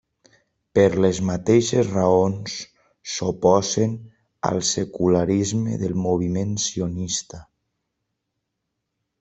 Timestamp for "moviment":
6.07-6.57